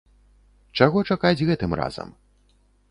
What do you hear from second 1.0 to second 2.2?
чакаць гэтым разам?